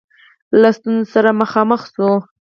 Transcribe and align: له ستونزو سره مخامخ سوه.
له 0.61 0.69
ستونزو 0.77 1.11
سره 1.13 1.29
مخامخ 1.41 1.81
سوه. 1.93 2.15